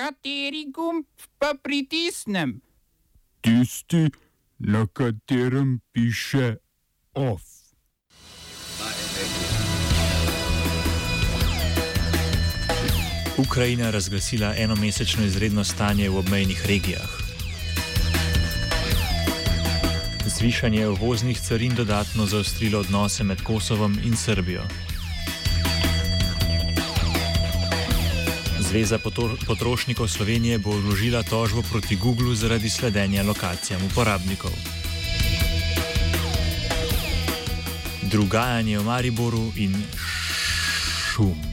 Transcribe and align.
Kateri 0.00 0.64
gumb 0.72 1.04
pa 1.38 1.52
pritisnem? 1.62 2.60
Tisti, 3.40 4.08
na 4.58 4.86
katerem 4.86 5.80
piše 5.92 6.56
OF. 7.14 7.42
Ukrajina 13.38 13.90
razglasila 13.90 14.54
enomesečno 14.56 15.24
izredno 15.24 15.64
stanje 15.64 16.08
v 16.08 16.16
obmejnih 16.16 16.66
regijah. 16.66 17.10
Zvišanje 20.26 20.88
uvoznih 20.88 21.40
carin 21.40 21.74
dodatno 21.74 22.26
zaostrilo 22.26 22.80
odnose 22.80 23.24
med 23.24 23.42
Kosovom 23.42 23.98
in 24.04 24.16
Srbijo. 24.16 24.62
Zveza 28.70 29.02
potrošnikov 29.46 30.06
Slovenije 30.06 30.62
bo 30.62 30.70
vložila 30.70 31.26
tožbo 31.26 31.58
proti 31.66 31.98
Google 31.98 32.38
zaradi 32.38 32.70
sledenja 32.70 33.26
lokacijam 33.26 33.82
uporabnikov. 33.82 34.54
Drugajanje 38.06 38.78
v 38.78 38.84
Mariboru 38.86 39.50
in 39.58 39.74
šum. 41.10 41.49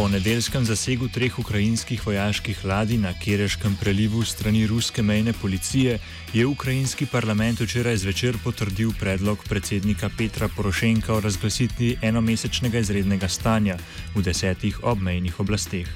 Po 0.00 0.08
nedeljskem 0.08 0.64
zasegu 0.64 1.08
treh 1.12 1.34
ukrajinskih 1.38 2.06
vojaških 2.06 2.62
ladij 2.64 2.96
na 2.98 3.10
Kereškem 3.12 3.74
prelivu 3.80 4.22
strani 4.24 4.66
ruske 4.66 5.02
mejne 5.02 5.32
policije 5.32 5.98
je 6.32 6.46
ukrajinski 6.46 7.06
parlament 7.06 7.60
včeraj 7.60 7.96
zvečer 7.96 8.38
potrdil 8.44 8.94
predlog 9.00 9.44
predsednika 9.48 10.08
Petra 10.18 10.48
Porošenka 10.56 11.12
o 11.14 11.20
razglasitvi 11.20 11.98
enomesečnega 12.02 12.78
izrednega 12.78 13.28
stanja 13.28 13.76
v 14.14 14.22
desetih 14.22 14.80
obmejnih 14.84 15.40
oblasteh. 15.40 15.88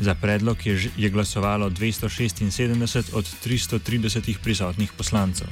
Za 0.00 0.14
predlog 0.14 0.66
je, 0.66 0.90
je 0.96 1.10
glasovalo 1.10 1.70
276 1.70 3.12
od 3.12 3.34
330 3.44 4.38
prisotnih 4.42 4.92
poslancev. 4.96 5.48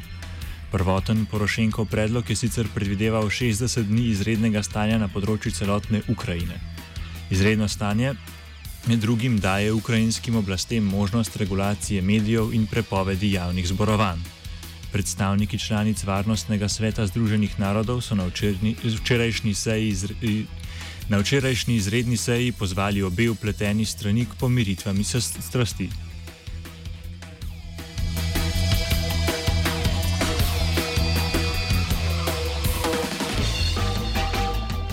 Prvoten 0.72 1.26
Porošenkov 1.26 1.84
predlog 1.84 2.30
je 2.30 2.36
sicer 2.36 2.66
predvideval 2.74 3.28
60 3.28 3.82
dni 3.82 4.08
izrednega 4.08 4.62
stanja 4.62 4.98
na 4.98 5.08
področju 5.08 5.52
celotne 5.52 6.00
Ukrajine. 6.08 6.79
Izredno 7.30 7.68
stanje 7.68 8.14
med 8.86 8.98
drugim 8.98 9.38
daje 9.38 9.72
ukrajinskim 9.72 10.36
oblastem 10.36 10.84
možnost 10.84 11.36
regulacije 11.36 12.02
medijev 12.02 12.54
in 12.54 12.66
prepovedi 12.66 13.32
javnih 13.32 13.66
zborovanj. 13.66 14.18
Predstavniki 14.92 15.58
članic 15.58 16.04
Varnostnega 16.04 16.68
sveta 16.68 17.06
Združenih 17.06 17.60
narodov 17.60 18.00
so 18.00 18.14
na 18.14 18.26
včerajšnji, 19.00 19.54
seji, 19.54 19.96
na 21.08 21.18
včerajšnji 21.18 21.76
izredni 21.76 22.16
seji 22.16 22.52
pozvali 22.52 23.02
obe 23.02 23.30
upleteni 23.30 23.84
strani 23.84 24.24
k 24.24 24.34
pomiritvam 24.40 25.04
strasti. 25.40 25.88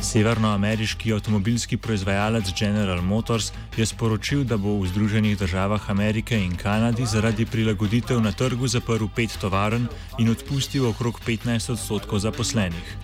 Severnoameriški 0.08 1.12
avtomobilski 1.14 1.78
proizvajalec 1.78 2.52
General 2.60 3.02
Motors 3.02 3.52
je 3.78 3.86
sporočil, 3.86 4.46
da 4.48 4.56
bo 4.58 4.78
v 4.80 4.88
Združenih 4.88 5.36
državah 5.36 5.90
Amerike 5.92 6.38
in 6.40 6.54
Kanadi 6.56 7.06
zaradi 7.06 7.46
prilagoditev 7.46 8.22
na 8.24 8.32
trgu 8.32 8.68
zaprl 8.72 9.10
pet 9.16 9.36
tovaren 9.42 9.90
in 10.20 10.32
odpustil 10.32 10.88
okrog 10.88 11.20
15 11.28 11.74
odstotkov 11.76 12.24
zaposlenih. 12.24 12.96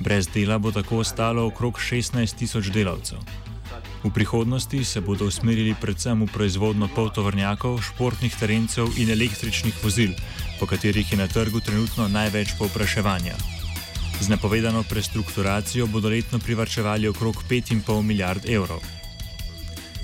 Brez 0.00 0.26
dela 0.34 0.58
bo 0.58 0.74
tako 0.74 1.04
ostalo 1.06 1.46
okrog 1.46 1.78
16 1.78 2.34
tisoč 2.34 2.74
delavcev. 2.74 3.22
V 4.02 4.10
prihodnosti 4.10 4.84
se 4.84 5.00
bodo 5.00 5.30
usmerili 5.30 5.76
predvsem 5.80 6.26
v 6.26 6.32
proizvodno 6.34 6.90
poltovrnjakov, 6.90 7.78
športnih 7.78 8.34
terencev 8.34 8.90
in 8.98 9.14
električnih 9.14 9.84
vozil, 9.84 10.18
po 10.58 10.66
katerih 10.66 11.12
je 11.12 11.18
na 11.18 11.30
trgu 11.30 11.60
trenutno 11.60 12.08
največ 12.08 12.58
povpraševanja. 12.58 13.59
Z 14.20 14.28
napovedano 14.28 14.82
prestrukturacijo 14.82 15.86
bodo 15.86 16.08
letno 16.08 16.38
privrčevali 16.38 17.08
okrog 17.08 17.44
5,5 17.50 18.02
milijard 18.02 18.48
evrov. 18.48 18.80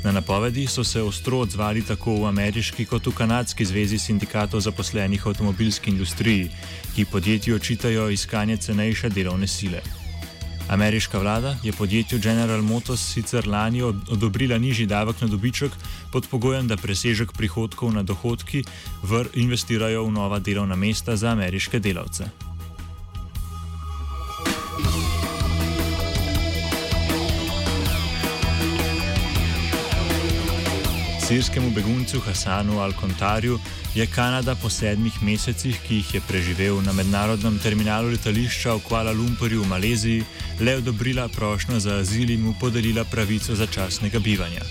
Na 0.05 0.13
napovedi 0.13 0.67
so 0.67 0.85
se 0.85 1.03
ostro 1.03 1.39
odzvali 1.39 1.83
tako 1.83 2.15
v 2.15 2.27
ameriški 2.29 2.85
kot 2.85 3.07
v 3.07 3.13
kanadski 3.13 3.65
zvezi 3.65 3.99
sindikatov 3.99 4.61
zaposlenih 4.61 5.27
v 5.27 5.29
avtomobilski 5.29 5.91
industriji, 5.91 6.51
ki 6.95 7.05
podjetju 7.05 7.57
očitajo 7.57 8.09
iskanje 8.11 8.57
cenejše 8.57 9.09
delovne 9.09 9.47
sile. 9.47 9.83
Ameriška 10.69 11.19
vlada 11.19 11.57
je 11.63 11.73
podjetju 11.73 12.19
General 12.19 12.63
Motors 12.63 13.13
sicer 13.13 13.49
lani 13.49 13.83
odobrila 13.83 14.59
nižji 14.59 14.87
davek 14.87 15.21
na 15.21 15.29
dobiček 15.29 15.73
pod 16.13 16.27
pogojem, 16.31 16.69
da 16.69 16.77
presežek 16.77 17.33
prihodkov 17.33 17.93
na 17.93 18.03
dohodki 18.03 18.65
investirajo 19.35 20.05
v 20.05 20.13
nova 20.13 20.39
delovna 20.39 20.77
mesta 20.77 21.17
za 21.17 21.29
ameriške 21.31 21.79
delavce. 21.79 22.46
Sirskemu 31.27 31.71
beguncu 31.71 32.21
Hasanu 32.21 32.79
Al-Kontarju 32.79 33.59
je 33.95 34.07
Kanada 34.07 34.55
po 34.55 34.71
sedmih 34.71 35.23
mesecih, 35.23 35.75
ki 35.83 35.95
jih 35.95 36.15
je 36.15 36.21
preživel 36.23 36.79
na 36.87 36.93
mednarodnem 36.95 37.59
terminalu 37.59 38.13
letališča 38.15 38.77
v 38.77 38.83
Kuala 38.87 39.11
Lumpurju 39.11 39.65
v 39.65 39.67
Maleziji, 39.67 40.25
le 40.61 40.77
odobrila 40.79 41.27
prošnjo 41.29 41.81
za 41.83 41.97
azil 41.99 42.31
in 42.31 42.47
mu 42.47 42.55
podelila 42.61 43.03
pravico 43.05 43.59
začasnega 43.59 44.23
bivanja. 44.23 44.63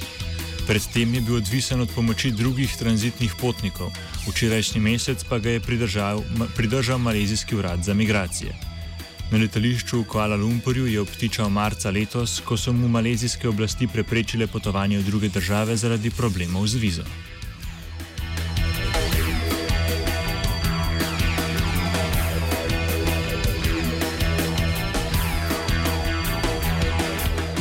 Predtem 0.67 1.13
je 1.13 1.21
bil 1.21 1.35
odvisen 1.43 1.81
od 1.81 1.91
pomoči 1.91 2.31
drugih 2.31 2.71
tranzitnih 2.79 3.35
potnikov, 3.35 3.91
včerajšnji 4.23 4.79
mesec 4.79 5.27
pa 5.27 5.43
ga 5.43 5.49
je 5.49 5.59
pridržal, 5.59 6.23
pridržal 6.55 6.97
Malezijski 6.97 7.55
urad 7.55 7.83
za 7.83 7.93
migracije. 7.93 8.74
Na 9.31 9.39
letališču 9.41 10.03
v 10.03 10.05
Kuala 10.05 10.35
Lumpurju 10.37 10.85
je 10.85 11.01
obtičal 11.01 11.49
marca 11.49 11.89
letos, 11.89 12.37
ko 12.45 12.57
so 12.57 12.73
mu 12.73 12.87
malezijske 12.87 13.49
oblasti 13.49 13.87
preprečile 13.87 14.47
potovanje 14.47 14.99
v 14.99 15.03
druge 15.03 15.29
države 15.33 15.77
zaradi 15.77 16.11
problemov 16.13 16.67
z 16.67 16.77
vizo. 16.77 17.05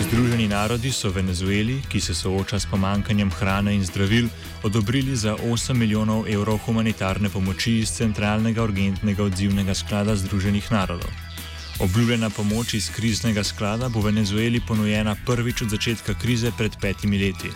Združeni 0.04 0.48
narodi 0.48 0.92
so 0.92 1.10
Venezueli, 1.10 1.80
ki 1.88 2.00
se 2.00 2.14
sooča 2.14 2.60
s 2.60 2.68
pomankanjem 2.70 3.30
hrane 3.30 3.74
in 3.74 3.84
zdravil, 3.84 4.28
odobrili 4.62 5.16
za 5.16 5.34
8 5.36 5.74
milijonov 5.74 6.28
evrov 6.28 6.60
humanitarne 6.68 7.28
pomoči 7.28 7.78
iz 7.78 7.90
Centralnega 7.90 8.62
urgentnega 8.62 9.24
odzivnega 9.24 9.74
sklada 9.74 10.16
Združenih 10.16 10.70
narodov. 10.72 11.33
Obljubljena 11.80 12.30
pomoč 12.30 12.74
iz 12.74 12.90
kriznega 12.90 13.44
sklada 13.44 13.88
bo 13.88 14.00
Venezueli 14.00 14.60
ponujena 14.60 15.16
prvič 15.26 15.62
od 15.62 15.68
začetka 15.68 16.14
krize 16.14 16.52
pred 16.58 16.76
petimi 16.80 17.18
leti. 17.18 17.50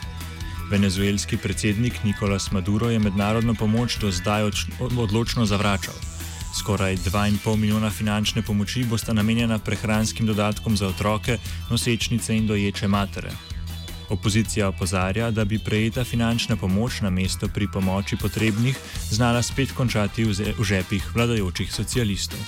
Venezuelski 0.70 1.36
predsednik 1.36 2.04
Nicolas 2.04 2.50
Maduro 2.52 2.90
je 2.90 2.98
mednarodno 2.98 3.54
pomoč 3.54 3.98
do 3.98 4.10
zdaj 4.10 4.50
odločno 4.98 5.46
zavračal. 5.46 5.94
Skoraj 6.58 6.96
2,5 6.96 7.56
milijona 7.56 7.90
finančne 7.90 8.42
pomoči 8.42 8.84
bosta 8.84 9.12
namenjena 9.12 9.58
prehranskim 9.58 10.26
dodatkom 10.26 10.76
za 10.76 10.88
otroke, 10.88 11.38
nosečnice 11.70 12.36
in 12.36 12.46
doječe 12.46 12.88
matere. 12.88 13.30
Opozicija 14.08 14.68
opozarja, 14.68 15.30
da 15.30 15.44
bi 15.44 15.58
prejeta 15.58 16.04
finančna 16.04 16.56
pomoč 16.56 17.00
na 17.00 17.10
mesto 17.10 17.48
pri 17.48 17.68
pomoči 17.72 18.16
potrebnih 18.16 18.78
znala 19.10 19.42
spet 19.42 19.72
končati 19.72 20.24
v 20.24 20.64
žepih 20.64 21.14
vladajočih 21.14 21.72
socialistov. 21.72 22.38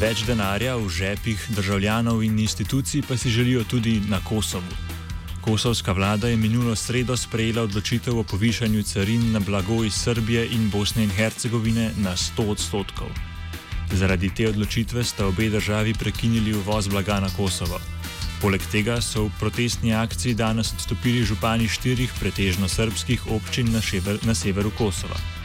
Več 0.00 0.22
denarja 0.24 0.78
v 0.80 0.88
žepih 0.88 1.42
državljanov 1.52 2.22
in 2.24 2.38
institucij 2.40 3.02
pa 3.04 3.18
si 3.20 3.28
želijo 3.28 3.66
tudi 3.68 3.98
na 4.08 4.16
Kosovu. 4.24 4.72
Kosovska 5.44 5.92
vlada 5.92 6.28
je 6.28 6.36
minulo 6.40 6.72
sredo 6.76 7.16
sprejela 7.16 7.62
odločitev 7.68 8.18
o 8.18 8.22
povišanju 8.24 8.82
carin 8.82 9.32
na 9.32 9.40
blago 9.44 9.84
iz 9.84 9.92
Srbije 9.92 10.46
in 10.56 10.70
Bosne 10.70 11.04
in 11.04 11.10
Hercegovine 11.10 11.90
na 11.96 12.16
100 12.16 12.46
odstotkov. 12.48 13.08
Zaradi 13.92 14.30
te 14.34 14.48
odločitve 14.48 15.04
sta 15.04 15.26
obe 15.26 15.50
državi 15.50 15.92
prekinili 15.94 16.54
uvoz 16.56 16.88
blaga 16.88 17.20
na 17.20 17.28
Kosovo. 17.36 17.80
Poleg 18.40 18.64
tega 18.72 19.02
so 19.04 19.26
v 19.26 19.34
protestni 19.40 19.92
akciji 19.94 20.34
danes 20.34 20.72
odstopili 20.72 21.24
župani 21.28 21.68
štirih 21.68 22.12
pretežno 22.20 22.68
srpskih 22.68 23.26
občin 23.26 23.68
na, 23.72 23.84
šever, 23.84 24.16
na 24.24 24.34
severu 24.34 24.72
Kosova. 24.78 25.39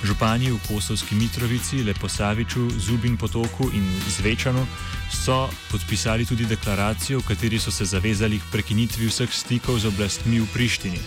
Župani 0.00 0.48
v 0.48 0.60
Kosovski 0.64 1.14
Mitrovici, 1.14 1.84
Leposaviču, 1.84 2.70
Zubin 2.80 3.16
potoku 3.16 3.68
in 3.74 3.84
Zvečanu 4.08 4.66
so 5.12 5.50
podpisali 5.70 6.24
tudi 6.26 6.46
deklaracijo, 6.48 7.20
v 7.20 7.28
kateri 7.28 7.60
so 7.60 7.70
se 7.70 7.84
zavezali 7.84 8.38
k 8.40 8.48
prekinitvi 8.52 9.06
vseh 9.06 9.28
stikov 9.28 9.76
z 9.78 9.92
oblastmi 9.92 10.40
v 10.40 10.48
Prištini. 10.52 11.00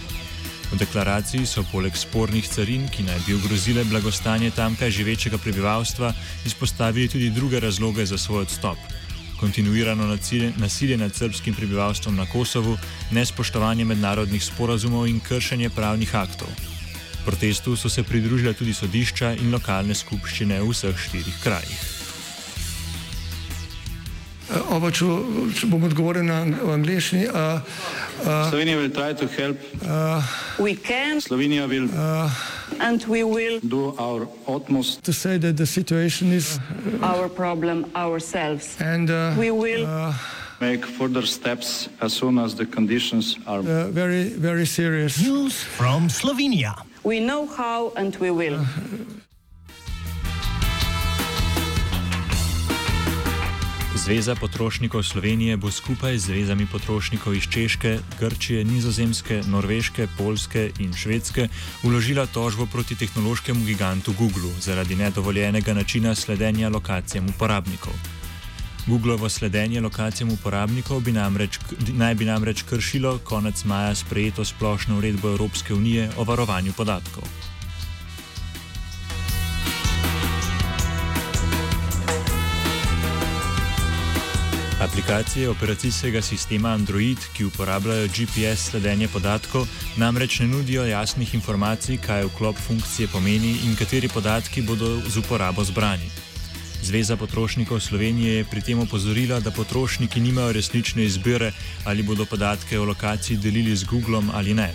V 0.74 0.78
deklaraciji 0.78 1.46
so 1.46 1.66
poleg 1.72 1.98
spornih 1.98 2.46
carin, 2.46 2.86
ki 2.90 3.06
naj 3.06 3.20
bi 3.26 3.34
ogrozile 3.34 3.82
blagostanje 3.86 4.52
tamkaj 4.54 4.92
živečega 4.92 5.38
prebivalstva, 5.38 6.14
izpostavili 6.46 7.10
tudi 7.10 7.30
druge 7.30 7.60
razloge 7.60 8.06
za 8.06 8.18
svoj 8.18 8.46
odstop. 8.46 8.78
Kontinuirano 9.40 10.06
nasilje 10.58 10.98
nad 10.98 11.16
srpskim 11.16 11.54
prebivalstvom 11.54 12.16
na 12.16 12.26
Kosovu, 12.26 12.78
nespoštovanje 13.12 13.86
mednarodnih 13.86 14.44
sporazumov 14.44 15.08
in 15.08 15.20
kršenje 15.20 15.70
pravnih 15.70 16.16
aktov. 16.16 16.50
Protestu 17.26 17.76
so 17.76 17.90
se 17.90 18.04
pridružile 18.04 18.54
tudi 18.54 18.74
sodišča 18.74 19.34
in 19.40 19.52
lokalne 19.54 19.96
skupščine 19.96 20.60
v 20.62 20.70
vseh 20.70 20.98
štirih 20.98 21.38
krajih. 21.44 21.80
Oba, 24.70 24.92
če, 24.92 25.08
če 25.58 25.68
bom 25.72 25.84
odgovoril 25.88 26.28
na 26.28 26.44
angliški. 26.44 27.24
Slovenija 28.50 28.78
bo 28.78 28.90
poskušala 28.94 29.56
pomagati. 29.80 31.22
Slovenija 31.26 31.66
bo 31.68 31.74
naredila 31.74 33.00
svoj 33.00 34.28
utmost. 34.48 35.02
To 35.04 35.14
say 35.14 35.40
that 35.40 35.56
the 35.58 35.66
situation 35.66 36.32
is 36.32 36.60
our 37.02 37.30
problem 37.30 37.86
ourselves. 37.96 38.76
and 38.80 39.10
uh, 39.10 39.34
We 39.40 39.50
will 39.52 39.86
uh, 39.88 40.14
Make 40.62 40.86
further 40.86 41.26
steps 41.26 41.90
as 42.00 42.14
soon 42.14 42.38
as 42.38 42.56
the 42.56 42.66
conditions 42.66 43.36
are. 43.48 43.60
uh, 43.60 43.92
very, 43.92 44.30
very 44.38 44.66
serious. 44.66 45.18
News 45.20 45.64
from 45.64 46.10
Slovenia. 46.10 46.76
We 47.04 47.20
know 47.20 47.46
how 47.58 47.92
and 47.96 48.16
we 48.16 48.32
will. 48.32 48.60
Zveza 53.96 54.36
potrošnikov 54.36 55.04
Slovenije 55.04 55.58
bo 55.58 55.72
skupaj 55.72 56.18
z 56.18 56.32
zvezami 56.32 56.68
potrošnikov 56.72 57.36
iz 57.36 57.44
Češke, 57.44 58.00
Grčije, 58.20 58.64
Nizozemske, 58.64 59.42
Norveške, 59.48 60.08
Polske 60.18 60.72
in 60.80 60.94
Švedske 60.96 61.48
uložila 61.84 62.26
tožbo 62.26 62.66
proti 62.66 62.96
tehnološkemu 62.96 63.66
gigantu 63.66 64.14
Google 64.20 64.52
zaradi 64.60 64.96
nedovoljenega 64.96 65.74
načina 65.74 66.16
sledenja 66.16 66.70
lokacijam 66.70 67.30
uporabnikov. 67.30 68.23
Googlovo 68.88 69.30
sledenje 69.30 69.82
lokacijam 69.82 70.32
uporabnikov 70.32 71.00
bi 71.00 71.12
namreč, 71.12 71.60
naj 71.96 72.16
bi 72.16 72.26
namreč 72.26 72.64
kršilo 72.68 73.20
konec 73.24 73.64
maja 73.64 73.96
sprejeto 73.96 74.46
splošno 74.46 74.98
uredbo 74.98 75.30
Evropske 75.30 75.74
unije 75.74 76.10
o 76.18 76.24
varovanju 76.24 76.74
podatkov. 76.78 77.24
Aplikacije 84.84 85.50
operacijskega 85.50 86.22
sistema 86.22 86.70
Android, 86.70 87.18
ki 87.34 87.46
uporabljajo 87.46 88.08
GPS 88.08 88.70
sledenje 88.70 89.08
podatkov, 89.08 89.68
namreč 89.98 90.40
ne 90.40 90.48
nudijo 90.48 90.86
jasnih 90.86 91.34
informacij, 91.36 91.98
kaj 91.98 92.26
vklop 92.26 92.60
funkcije 92.68 93.08
pomeni 93.08 93.56
in 93.64 93.76
kateri 93.76 94.10
podatki 94.10 94.62
bodo 94.62 95.00
z 95.08 95.18
uporabo 95.18 95.64
zbrani. 95.64 96.33
Zveza 96.84 97.16
potrošnikov 97.16 97.80
Slovenije 97.80 98.34
je 98.36 98.44
pri 98.44 98.62
tem 98.62 98.80
opozorila, 98.80 99.40
da 99.40 99.52
potrošniki 99.52 100.20
nimajo 100.20 100.52
resnične 100.52 101.06
izbire, 101.08 101.52
ali 101.88 102.04
bodo 102.04 102.26
podatke 102.26 102.80
o 102.80 102.84
lokaciji 102.86 103.38
delili 103.38 103.76
z 103.76 103.88
Googlom 103.88 104.28
ali 104.34 104.54
ne. 104.54 104.74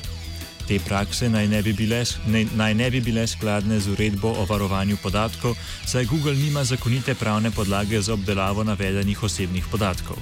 Te 0.68 0.78
prakse 0.80 1.28
naj 1.28 1.48
ne, 1.48 1.62
bi 1.62 1.72
bile, 1.72 2.04
ne, 2.26 2.46
naj 2.56 2.74
ne 2.74 2.90
bi 2.90 3.00
bile 3.00 3.26
skladne 3.26 3.80
z 3.80 3.92
uredbo 3.92 4.28
o 4.28 4.46
varovanju 4.48 4.96
podatkov, 5.02 5.56
saj 5.84 6.04
Google 6.04 6.34
nima 6.34 6.64
zakonite 6.64 7.14
pravne 7.14 7.50
podlage 7.50 8.00
za 8.00 8.14
obdelavo 8.14 8.64
navedenih 8.64 9.22
osebnih 9.22 9.68
podatkov. 9.70 10.16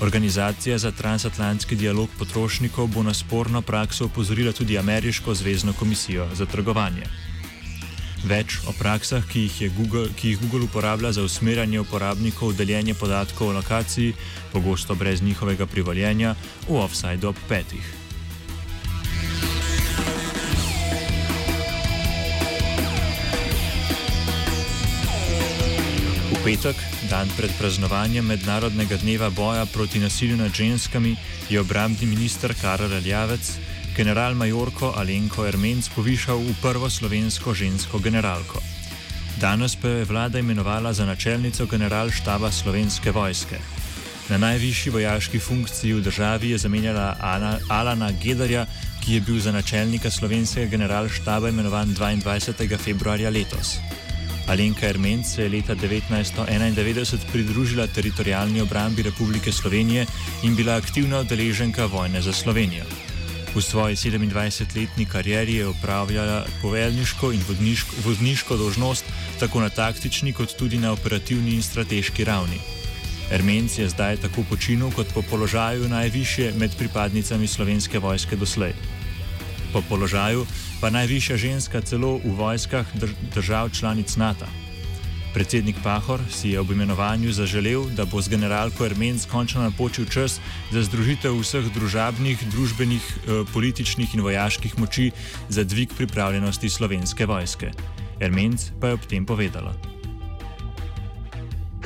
Organizacija 0.00 0.78
za 0.78 0.90
transatlantski 0.90 1.76
dialog 1.76 2.08
potrošnikov 2.18 2.86
bo 2.86 3.02
na 3.02 3.14
sporno 3.14 3.62
prakso 3.62 4.06
upozorila 4.06 4.52
tudi 4.52 4.78
Ameriško 4.78 5.34
zvezdno 5.34 5.72
komisijo 5.72 6.28
za 6.34 6.46
trgovanje. 6.46 7.29
Več 8.20 8.58
o 8.68 8.74
praksah, 8.76 9.24
ki 9.24 9.46
jih, 9.48 9.70
Google, 9.72 10.10
ki 10.12 10.34
jih 10.34 10.40
Google 10.42 10.66
uporablja 10.68 11.12
za 11.16 11.22
usmerjanje 11.24 11.80
uporabnikov 11.80 12.52
v 12.52 12.58
deljenje 12.60 12.94
podatkov 12.94 13.48
o 13.48 13.56
lokaciji, 13.56 14.12
pogosto 14.52 14.94
brez 14.94 15.22
njihovega 15.22 15.66
privoljenja, 15.66 16.34
v 16.68 16.76
offside 16.76 17.24
ob 17.24 17.36
petih. 17.48 17.86
V 26.28 26.36
petek, 26.44 26.76
dan 27.08 27.28
pred 27.40 27.52
praznovanjem 27.56 28.24
Mednarodnega 28.24 29.00
dneva 29.00 29.32
boja 29.32 29.64
proti 29.64 29.98
nasilju 29.98 30.36
nad 30.36 30.52
ženskami, 30.52 31.16
je 31.48 31.60
obrambni 31.60 32.06
minister 32.06 32.52
Karel 32.60 32.92
Aljavec 33.00 33.56
general-majorko 33.96 34.92
Alenko 34.96 35.46
Ermenc 35.46 35.88
povišal 35.94 36.38
v 36.38 36.54
prvo 36.62 36.90
slovensko 36.90 37.54
žensko 37.54 37.98
generalko. 37.98 38.62
Danes 39.40 39.76
pa 39.76 39.88
je 39.88 40.04
vlada 40.04 40.38
imenovala 40.38 40.92
za 40.92 41.06
načelnico 41.06 41.66
generalštaba 41.66 42.50
slovenske 42.50 43.10
vojske. 43.10 43.58
Na 44.28 44.38
najvišji 44.38 44.92
vojaški 44.92 45.38
funkciji 45.38 45.92
v 45.92 46.02
državi 46.02 46.50
je 46.50 46.58
zamenjala 46.58 47.16
Ana, 47.20 47.58
Alana 47.68 48.12
Gedarja, 48.12 48.66
ki 49.04 49.14
je 49.14 49.20
bil 49.20 49.40
za 49.40 49.52
načelnika 49.52 50.10
slovenskega 50.10 50.70
generalštaba 50.70 51.48
imenovan 51.48 51.94
22. 51.94 52.78
februarja 52.78 53.30
letos. 53.30 53.78
Alenka 54.46 54.86
Ermenc 54.86 55.26
se 55.26 55.42
je 55.42 55.48
leta 55.48 55.74
1991 55.74 57.18
pridružila 57.32 57.86
teritorijalni 57.86 58.60
obrambi 58.60 59.02
Republike 59.02 59.52
Slovenije 59.52 60.06
in 60.42 60.56
bila 60.56 60.76
aktivna 60.76 61.20
udeleženka 61.20 61.86
vojne 61.86 62.22
za 62.22 62.32
Slovenijo. 62.32 63.09
V 63.50 63.58
svoji 63.58 63.96
27-letni 63.96 65.06
karieri 65.06 65.54
je 65.54 65.66
upravljala 65.66 66.46
poveljniško 66.62 67.32
in 67.32 67.40
vodniško, 67.48 67.96
vodniško 68.04 68.56
dožnost 68.56 69.04
tako 69.40 69.60
na 69.60 69.68
taktični 69.68 70.32
kot 70.32 70.54
tudi 70.58 70.78
na 70.78 70.92
operativni 70.92 71.54
in 71.54 71.62
strateški 71.62 72.24
ravni. 72.24 72.60
Ermenc 73.30 73.78
je 73.78 73.88
zdaj 73.88 74.16
tako 74.16 74.42
počinil 74.50 74.90
kot 74.90 75.06
po 75.14 75.22
položaju 75.22 75.88
najviše 75.88 76.52
med 76.58 76.76
pripadnicami 76.78 77.46
slovenske 77.46 77.98
vojske 77.98 78.36
doslej. 78.36 78.72
Po 79.72 79.82
položaju 79.88 80.46
pa 80.80 80.90
najvišja 80.90 81.36
ženska 81.36 81.80
celo 81.80 82.20
v 82.24 82.34
vojskah 82.38 82.86
držav 83.34 83.70
članic 83.70 84.16
NATO. 84.16 84.46
Predsednik 85.30 85.76
Pahor 85.82 86.18
si 86.26 86.50
je 86.50 86.60
ob 86.60 86.70
imenovanju 86.74 87.30
zaželel, 87.32 87.84
da 87.94 88.02
bo 88.04 88.18
z 88.18 88.34
generalko 88.34 88.82
Ermenc 88.82 89.22
končno 89.30 89.62
napočil 89.62 90.08
čas 90.10 90.40
za 90.74 90.82
združitev 90.82 91.36
vseh 91.38 91.70
družabnih, 91.70 92.34
družbenih, 92.50 92.98
eh, 92.98 93.44
političnih 93.52 94.14
in 94.14 94.26
vojaških 94.26 94.74
moči 94.78 95.12
za 95.48 95.62
dvig 95.62 95.94
pripravljenosti 95.94 96.70
slovenske 96.70 97.26
vojske. 97.26 97.70
Ermenc 98.20 98.74
pa 98.80 98.90
je 98.90 98.94
ob 98.98 99.06
tem 99.06 99.26
povedala. 99.26 99.70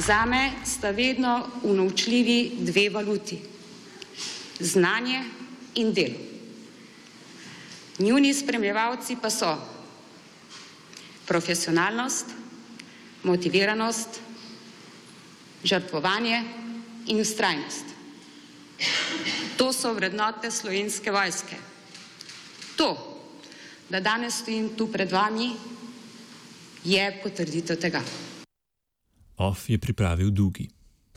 Zame 0.00 0.64
sta 0.64 0.90
vedno 0.90 1.44
unovčljivi 1.62 2.64
dve 2.64 2.88
valuti: 2.90 3.38
znanje 4.60 5.20
in 5.74 5.92
delo. 5.92 6.20
Njuni 7.98 8.34
spremljevalci 8.34 9.16
pa 9.22 9.30
so 9.30 9.52
profesionalnost, 11.28 12.43
motiviranost, 13.24 14.20
žrtvovanje 15.64 16.42
in 17.06 17.20
ustrajnost. 17.20 17.84
To 19.56 19.72
so 19.72 19.92
vrednote 19.94 20.50
slovenske 20.50 21.12
vojske. 21.12 21.56
To, 22.76 22.90
da 23.88 24.00
danes 24.00 24.42
stojim 24.42 24.74
tu 24.76 24.88
pred 24.92 25.12
vami, 25.12 25.50
je 26.84 27.04
potrditev 27.22 27.80
tega. 27.80 28.02
Off 29.36 29.70
je 29.70 29.78
pripravil 29.78 30.30
Dugi. 30.30 30.68